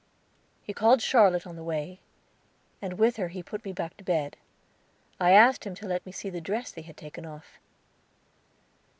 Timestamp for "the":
1.55-1.63, 6.31-6.41